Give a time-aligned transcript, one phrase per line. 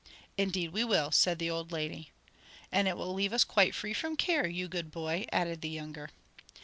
[0.35, 2.09] "Indeed we will," said the old lady.
[2.71, 6.09] "And it will leave us quite free from care, you good boy," added the younger.